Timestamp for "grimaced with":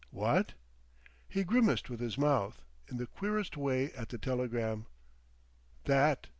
1.43-1.99